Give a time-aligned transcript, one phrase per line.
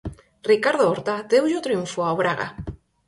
[0.51, 2.47] Ricardo Horta deulle o triunfo ao Braga.